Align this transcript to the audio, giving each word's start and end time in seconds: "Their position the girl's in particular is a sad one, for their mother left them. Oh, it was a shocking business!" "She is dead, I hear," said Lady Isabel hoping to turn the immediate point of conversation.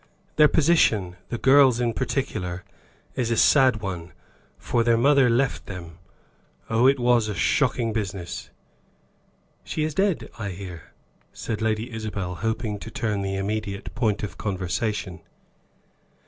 "Their 0.37 0.47
position 0.47 1.15
the 1.29 1.37
girl's 1.37 1.79
in 1.79 1.93
particular 1.93 2.63
is 3.15 3.29
a 3.29 3.37
sad 3.37 3.81
one, 3.83 4.13
for 4.57 4.83
their 4.83 4.97
mother 4.97 5.29
left 5.29 5.67
them. 5.67 5.99
Oh, 6.71 6.87
it 6.87 6.99
was 6.99 7.27
a 7.27 7.35
shocking 7.35 7.93
business!" 7.93 8.49
"She 9.63 9.83
is 9.83 9.93
dead, 9.93 10.31
I 10.39 10.49
hear," 10.53 10.85
said 11.33 11.61
Lady 11.61 11.91
Isabel 11.91 12.33
hoping 12.41 12.79
to 12.79 12.89
turn 12.89 13.21
the 13.21 13.35
immediate 13.35 13.93
point 13.93 14.23
of 14.23 14.39
conversation. 14.39 15.21